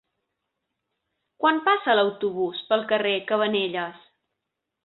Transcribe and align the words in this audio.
Quan 1.43 1.61
passa 1.69 1.97
l'autobús 1.99 2.65
pel 2.71 2.89
carrer 2.93 3.15
Cabanelles? 3.33 4.05